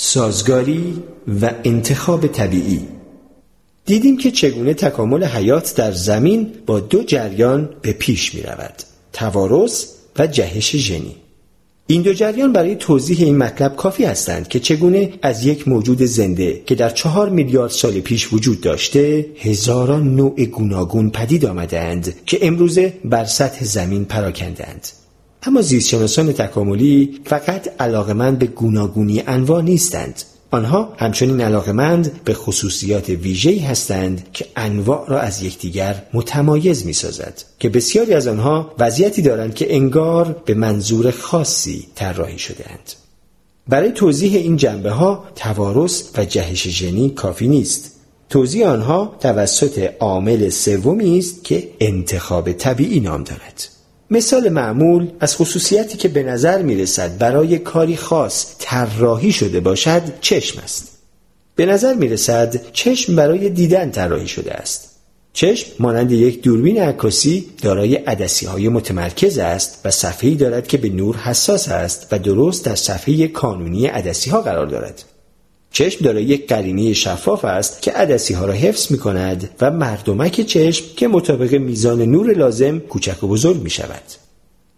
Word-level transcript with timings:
سازگاری 0.00 1.02
و 1.40 1.50
انتخاب 1.64 2.26
طبیعی. 2.26 2.80
دیدیم 3.86 4.16
که 4.16 4.30
چگونه 4.30 4.74
تکامل 4.74 5.24
حیات 5.24 5.74
در 5.76 5.92
زمین 5.92 6.52
با 6.66 6.80
دو 6.80 7.02
جریان 7.02 7.68
به 7.82 7.92
پیش 7.92 8.34
می 8.34 8.42
رود 8.42 8.74
توارث 9.12 9.86
و 10.18 10.26
جهش 10.26 10.76
ژنی. 10.76 11.16
این 11.86 12.02
دو 12.02 12.12
جریان 12.12 12.52
برای 12.52 12.76
توضیح 12.76 13.18
این 13.20 13.36
مطلب 13.38 13.76
کافی 13.76 14.04
هستند 14.04 14.48
که 14.48 14.60
چگونه 14.60 15.12
از 15.22 15.46
یک 15.46 15.68
موجود 15.68 16.02
زنده 16.02 16.62
که 16.66 16.74
در 16.74 16.90
چهار 16.90 17.28
میلیارد 17.28 17.70
سال 17.70 18.00
پیش 18.00 18.32
وجود 18.32 18.60
داشته 18.60 19.26
هزاران 19.38 20.16
نوع 20.16 20.44
گوناگون 20.44 21.10
پدید 21.10 21.46
آمدند 21.46 22.14
که 22.26 22.38
امروزه 22.42 22.92
بر 23.04 23.24
سطح 23.24 23.64
زمین 23.64 24.04
پراکندند 24.04 24.88
اما 25.42 25.62
زیستشناسان 25.62 26.32
تکاملی 26.32 27.20
فقط 27.24 27.68
علاقمند 27.80 28.38
به 28.38 28.46
گوناگونی 28.46 29.22
انواع 29.26 29.62
نیستند. 29.62 30.22
آنها 30.50 30.94
همچنین 30.96 31.40
علاقمند 31.40 32.20
به 32.24 32.34
خصوصیات 32.34 33.08
ویژه‌ای 33.08 33.58
هستند 33.58 34.26
که 34.32 34.46
انواع 34.56 35.08
را 35.08 35.20
از 35.20 35.42
یکدیگر 35.42 36.02
متمایز 36.12 36.86
می‌سازد. 36.86 37.42
که 37.58 37.68
بسیاری 37.68 38.14
از 38.14 38.26
آنها 38.26 38.74
وضعیتی 38.78 39.22
دارند 39.22 39.54
که 39.54 39.74
انگار 39.74 40.42
به 40.44 40.54
منظور 40.54 41.10
خاصی 41.10 41.86
طراحی 41.94 42.38
شدهاند. 42.38 42.92
برای 43.68 43.92
توضیح 43.92 44.36
این 44.36 44.56
جنبه 44.56 44.90
ها 44.90 45.24
توارث 45.36 46.02
و 46.18 46.24
جهش 46.24 46.68
ژنی 46.68 47.10
کافی 47.10 47.48
نیست. 47.48 47.90
توضیح 48.30 48.68
آنها 48.68 49.16
توسط 49.20 49.90
عامل 50.00 50.48
سومی 50.48 51.18
است 51.18 51.44
که 51.44 51.68
انتخاب 51.80 52.52
طبیعی 52.52 53.00
نام 53.00 53.24
دارد. 53.24 53.68
مثال 54.10 54.48
معمول 54.48 55.10
از 55.20 55.36
خصوصیتی 55.36 55.98
که 55.98 56.08
به 56.08 56.22
نظر 56.22 56.62
می 56.62 56.76
رسد 56.76 57.18
برای 57.18 57.58
کاری 57.58 57.96
خاص 57.96 58.46
طراحی 58.58 59.32
شده 59.32 59.60
باشد 59.60 60.02
چشم 60.20 60.60
است. 60.64 60.88
به 61.56 61.66
نظر 61.66 61.94
می 61.94 62.08
رسد 62.08 62.72
چشم 62.72 63.16
برای 63.16 63.48
دیدن 63.48 63.90
طراحی 63.90 64.28
شده 64.28 64.54
است. 64.54 64.90
چشم 65.32 65.70
مانند 65.78 66.12
یک 66.12 66.42
دوربین 66.42 66.82
عکاسی 66.82 67.46
دارای 67.62 67.94
عدسی 67.94 68.46
های 68.46 68.68
متمرکز 68.68 69.38
است 69.38 69.80
و 69.84 69.90
صفحه‌ای 69.90 70.34
دارد 70.34 70.66
که 70.66 70.78
به 70.78 70.88
نور 70.88 71.16
حساس 71.16 71.68
است 71.68 72.06
و 72.12 72.18
درست 72.18 72.64
در 72.64 72.74
صفحه 72.74 73.28
کانونی 73.28 73.86
عدسی 73.86 74.30
ها 74.30 74.40
قرار 74.40 74.66
دارد. 74.66 75.04
چشم 75.72 76.04
دارای 76.04 76.24
یک 76.24 76.48
قرینه 76.48 76.92
شفاف 76.92 77.44
است 77.44 77.82
که 77.82 77.92
عدسی 77.92 78.34
ها 78.34 78.44
را 78.44 78.52
حفظ 78.52 78.92
می 78.92 78.98
کند 78.98 79.50
و 79.60 79.70
مردمک 79.70 80.40
چشم 80.40 80.84
که 80.96 81.08
مطابق 81.08 81.54
میزان 81.54 82.02
نور 82.02 82.32
لازم 82.32 82.78
کوچک 82.78 83.24
و 83.24 83.28
بزرگ 83.28 83.62
می 83.62 83.70
شود. 83.70 84.02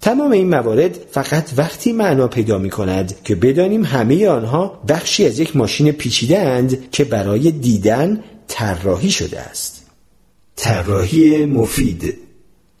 تمام 0.00 0.30
این 0.30 0.48
موارد 0.48 0.98
فقط 1.10 1.50
وقتی 1.56 1.92
معنا 1.92 2.28
پیدا 2.28 2.58
می 2.58 2.70
کند 2.70 3.14
که 3.24 3.34
بدانیم 3.34 3.84
همه 3.84 4.28
آنها 4.28 4.82
بخشی 4.88 5.26
از 5.26 5.38
یک 5.38 5.56
ماشین 5.56 5.92
پیچیده 5.92 6.38
اند 6.38 6.90
که 6.90 7.04
برای 7.04 7.50
دیدن 7.50 8.24
طراحی 8.48 9.10
شده 9.10 9.40
است. 9.40 9.86
طراحی 10.56 11.46
مفید 11.46 12.14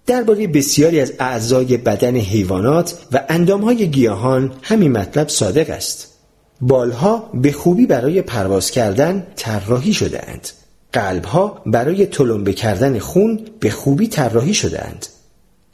درباره 0.06 0.46
بسیاری 0.46 1.00
از 1.00 1.12
اعضای 1.18 1.76
بدن 1.76 2.16
حیوانات 2.16 2.98
و 3.12 3.24
اندامهای 3.28 3.90
گیاهان 3.90 4.52
همین 4.62 4.92
مطلب 4.92 5.28
صادق 5.28 5.70
است. 5.70 6.11
بالها 6.62 7.30
به 7.34 7.52
خوبی 7.52 7.86
برای 7.86 8.22
پرواز 8.22 8.70
کردن 8.70 9.26
طراحی 9.36 9.92
شده 9.92 10.28
اند. 10.28 10.48
قلبها 10.92 11.62
برای 11.66 12.06
تلمبه 12.06 12.52
کردن 12.52 12.98
خون 12.98 13.40
به 13.60 13.70
خوبی 13.70 14.08
طراحی 14.08 14.54
شده 14.54 14.84
اند. 14.84 15.06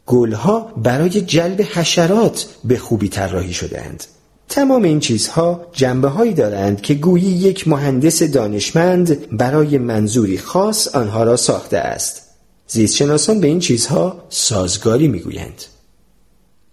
گلها 0.05 0.71
برای 0.77 1.21
جلب 1.21 1.61
حشرات 1.61 2.45
به 2.63 2.77
خوبی 2.77 3.09
طراحی 3.09 3.53
شده 3.53 3.81
اند. 3.81 4.03
تمام 4.49 4.83
این 4.83 4.99
چیزها 4.99 5.65
جنبه 5.73 6.07
هایی 6.07 6.33
دارند 6.33 6.81
که 6.81 6.93
گویی 6.93 7.25
یک 7.25 7.67
مهندس 7.67 8.23
دانشمند 8.23 9.37
برای 9.37 9.77
منظوری 9.77 10.37
خاص 10.37 10.87
آنها 10.87 11.23
را 11.23 11.35
ساخته 11.35 11.77
است. 11.77 12.21
زیستشناسان 12.67 13.39
به 13.39 13.47
این 13.47 13.59
چیزها 13.59 14.23
سازگاری 14.29 15.07
می‌گویند. 15.07 15.63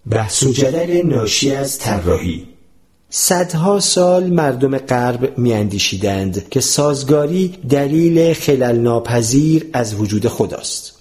بحث 0.09 0.43
و 0.43 0.51
جدل 0.51 1.01
ناشی 1.05 1.51
از 1.51 1.79
طراحی 1.79 2.56
صدها 3.09 3.79
سال 3.79 4.27
مردم 4.27 4.77
غرب 4.77 5.37
میاندیشیدند 5.37 6.49
که 6.49 6.59
سازگاری 6.59 7.53
دلیل 7.69 8.33
خلل 8.33 8.79
ناپذیر 8.79 9.65
از 9.73 9.95
وجود 9.95 10.27
خداست. 10.27 10.93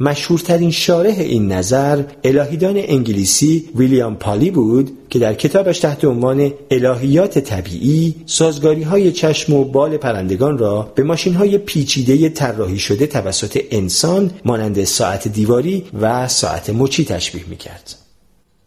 مشهورترین 0.00 0.70
شارح 0.70 1.14
این 1.18 1.52
نظر 1.52 2.02
الهیدان 2.24 2.76
انگلیسی 2.76 3.68
ویلیام 3.76 4.16
پالی 4.16 4.50
بود 4.50 4.90
که 5.10 5.18
در 5.18 5.34
کتابش 5.34 5.78
تحت 5.78 6.04
عنوان 6.04 6.52
الهیات 6.70 7.38
طبیعی 7.38 8.14
سازگاری 8.26 8.82
های 8.82 9.12
چشم 9.12 9.54
و 9.54 9.64
بال 9.64 9.96
پرندگان 9.96 10.58
را 10.58 10.92
به 10.94 11.02
ماشین 11.02 11.34
های 11.34 11.58
پیچیده 11.58 12.28
طراحی 12.28 12.78
شده 12.78 13.06
توسط 13.06 13.60
انسان 13.70 14.30
مانند 14.44 14.84
ساعت 14.84 15.28
دیواری 15.28 15.84
و 16.00 16.28
ساعت 16.28 16.70
مچی 16.70 17.04
تشبیه 17.04 17.44
می 17.48 17.56
کرد. 17.56 18.07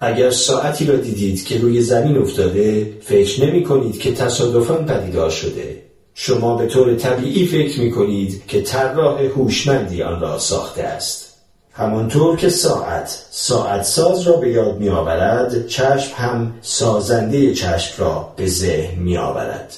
اگر 0.03 0.31
ساعتی 0.31 0.85
را 0.85 0.95
دیدید 0.95 1.45
که 1.45 1.57
روی 1.57 1.81
زمین 1.81 2.17
افتاده 2.17 2.93
فکر 3.01 3.45
نمی 3.45 3.63
کنید 3.63 3.99
که 3.99 4.13
تصادفاً 4.13 4.73
پدیدار 4.73 5.29
شده. 5.29 5.81
شما 6.13 6.57
به 6.57 6.67
طور 6.67 6.95
طبیعی 6.95 7.45
فکر 7.45 7.79
می 7.79 7.91
کنید 7.91 8.41
که 8.47 8.61
طراح 8.61 9.21
هوشمندی 9.21 10.03
آن 10.03 10.21
را 10.21 10.39
ساخته 10.39 10.83
است. 10.83 11.27
همانطور 11.73 12.37
که 12.37 12.49
ساعت 12.49 13.25
ساعت 13.31 13.83
ساز 13.83 14.21
را 14.21 14.37
به 14.37 14.51
یاد 14.51 14.79
می 14.79 14.89
آورد 14.89 15.67
چشم 15.67 16.11
هم 16.15 16.53
سازنده 16.61 17.53
چشم 17.53 18.03
را 18.03 18.33
به 18.37 18.47
ذهن 18.47 18.99
می 18.99 19.17
آورد 19.17 19.77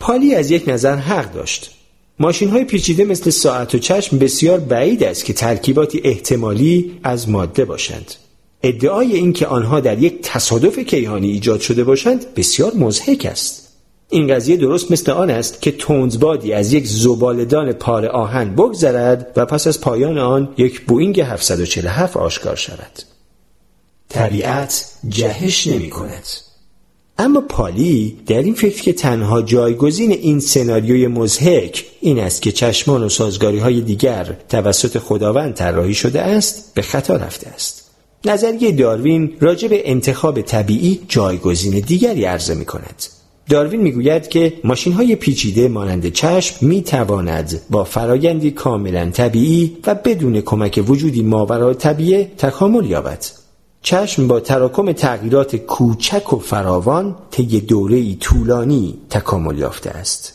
پالی 0.00 0.34
از 0.34 0.50
یک 0.50 0.68
نظر 0.68 0.96
حق 0.96 1.32
داشت. 1.32 1.70
ماشین 2.18 2.48
های 2.48 2.64
پیچیده 2.64 3.04
مثل 3.04 3.30
ساعت 3.30 3.74
و 3.74 3.78
چشم 3.78 4.18
بسیار 4.18 4.60
بعید 4.60 5.04
است 5.04 5.24
که 5.24 5.32
ترکیباتی 5.32 6.00
احتمالی 6.04 7.00
از 7.02 7.28
ماده 7.28 7.64
باشند. 7.64 8.14
ادعای 8.64 9.16
اینکه 9.16 9.46
آنها 9.46 9.80
در 9.80 10.02
یک 10.02 10.18
تصادف 10.22 10.78
کیهانی 10.78 11.30
ایجاد 11.30 11.60
شده 11.60 11.84
باشند 11.84 12.34
بسیار 12.34 12.74
مزهک 12.74 13.26
است. 13.30 13.68
این 14.10 14.34
قضیه 14.34 14.56
درست 14.56 14.92
مثل 14.92 15.12
آن 15.12 15.30
است 15.30 15.62
که 15.62 15.70
تونزبادی 15.70 16.52
از 16.52 16.72
یک 16.72 16.86
زبالدان 16.86 17.72
پاره 17.72 18.08
آهن 18.08 18.54
بگذرد 18.54 19.32
و 19.36 19.46
پس 19.46 19.66
از 19.66 19.80
پایان 19.80 20.18
آن 20.18 20.48
یک 20.56 20.80
بوینگ 20.80 21.20
747 21.20 22.16
آشکار 22.16 22.56
شود. 22.56 23.02
طبیعت 24.08 24.86
جهش 25.08 25.66
نمی 25.66 25.90
کند. 25.90 26.24
اما 27.18 27.40
پالی 27.40 28.18
در 28.26 28.42
این 28.42 28.54
فکر 28.54 28.82
که 28.82 28.92
تنها 28.92 29.42
جایگزین 29.42 30.12
این 30.12 30.40
سناریوی 30.40 31.06
مزهک 31.06 31.86
این 32.00 32.18
است 32.18 32.42
که 32.42 32.52
چشمان 32.52 33.02
و 33.02 33.08
سازگاری 33.08 33.58
های 33.58 33.80
دیگر 33.80 34.36
توسط 34.48 34.98
خداوند 34.98 35.54
طراحی 35.54 35.94
شده 35.94 36.22
است 36.22 36.74
به 36.74 36.82
خطا 36.82 37.16
رفته 37.16 37.48
است. 37.48 37.83
نظریه 38.24 38.72
داروین 38.72 39.32
راجع 39.40 39.68
به 39.68 39.90
انتخاب 39.90 40.40
طبیعی 40.40 41.00
جایگزین 41.08 41.80
دیگری 41.80 42.24
عرضه 42.24 42.54
می 42.54 42.64
کند. 42.64 43.02
داروین 43.50 43.80
می‌گوید 43.80 44.28
که 44.28 44.52
ماشین 44.64 44.92
های 44.92 45.16
پیچیده 45.16 45.68
مانند 45.68 46.08
چشم 46.08 46.66
می 46.66 46.82
تواند 46.82 47.60
با 47.70 47.84
فرایندی 47.84 48.50
کاملا 48.50 49.10
طبیعی 49.10 49.76
و 49.86 49.94
بدون 49.94 50.40
کمک 50.40 50.84
وجودی 50.88 51.22
ماورای 51.22 51.74
طبیعه 51.74 52.24
تکامل 52.38 52.90
یابد. 52.90 53.24
چشم 53.82 54.28
با 54.28 54.40
تراکم 54.40 54.92
تغییرات 54.92 55.56
کوچک 55.56 56.32
و 56.32 56.38
فراوان 56.38 57.16
طی 57.30 57.60
دوره 57.60 58.14
طولانی 58.14 58.98
تکامل 59.10 59.58
یافته 59.58 59.90
است. 59.90 60.32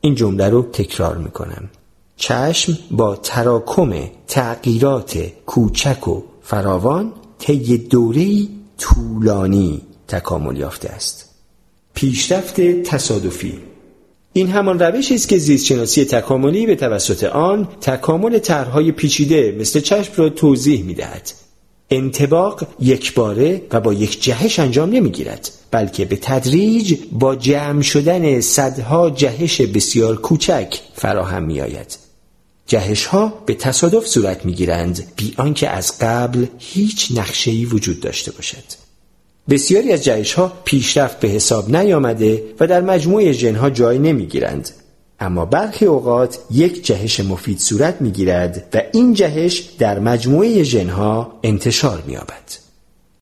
این 0.00 0.14
جمله 0.14 0.48
رو 0.48 0.62
تکرار 0.62 1.16
می 1.16 1.30
کنم. 1.30 1.70
چشم 2.16 2.78
با 2.90 3.16
تراکم 3.16 3.94
تغییرات 4.28 5.18
کوچک 5.46 6.08
و 6.08 6.22
فراوان 6.50 7.12
طی 7.38 7.78
دوره‌ای 7.78 8.48
طولانی 8.78 9.82
تکامل 10.08 10.56
یافته 10.56 10.88
است. 10.88 11.28
پیشرفت 11.94 12.60
تصادفی. 12.60 13.58
این 14.32 14.48
همان 14.48 14.78
روشی 14.78 15.14
است 15.14 15.28
که 15.28 15.38
زیستشناسی 15.38 16.04
تکاملی 16.04 16.66
به 16.66 16.76
توسط 16.76 17.24
آن 17.24 17.68
تکامل 17.80 18.38
طرحهای 18.38 18.92
پیچیده 18.92 19.56
مثل 19.60 19.80
چشم 19.80 20.12
را 20.16 20.28
توضیح 20.28 20.84
می‌دهد. 20.84 21.30
انتباق 21.90 22.66
یکباره 22.80 23.62
و 23.72 23.80
با 23.80 23.92
یک 23.92 24.22
جهش 24.22 24.58
انجام 24.58 24.90
نمی‌گیرد 24.90 25.50
بلکه 25.70 26.04
به 26.04 26.16
تدریج 26.16 26.98
با 27.12 27.36
جمع 27.36 27.82
شدن 27.82 28.40
صدها 28.40 29.10
جهش 29.10 29.60
بسیار 29.60 30.16
کوچک 30.16 30.80
فراهم 30.94 31.42
می 31.42 31.60
آید. 31.60 32.07
جهش 32.68 33.06
ها 33.06 33.42
به 33.46 33.54
تصادف 33.54 34.06
صورت 34.06 34.44
می 34.44 34.52
گیرند 34.52 35.12
بی 35.16 35.34
آنکه 35.36 35.68
از 35.68 35.98
قبل 36.00 36.46
هیچ 36.58 37.12
نقشه‌ای 37.14 37.64
وجود 37.64 38.00
داشته 38.00 38.32
باشد. 38.32 38.64
بسیاری 39.48 39.92
از 39.92 40.04
جهش 40.04 40.32
ها 40.32 40.52
پیشرفت 40.64 41.20
به 41.20 41.28
حساب 41.28 41.76
نیامده 41.76 42.44
و 42.60 42.66
در 42.66 42.80
مجموعه 42.80 43.32
ژنها 43.32 43.70
جای 43.70 43.98
نمی 43.98 44.26
گیرند. 44.26 44.70
اما 45.20 45.44
برخی 45.44 45.84
اوقات 45.84 46.38
یک 46.50 46.86
جهش 46.86 47.20
مفید 47.20 47.58
صورت 47.58 48.00
می 48.00 48.10
گیرد 48.10 48.68
و 48.74 48.82
این 48.92 49.14
جهش 49.14 49.58
در 49.78 49.98
مجموعه 49.98 50.62
ژنها 50.62 51.38
انتشار 51.42 52.02
می 52.06 52.12
یابد. 52.12 52.67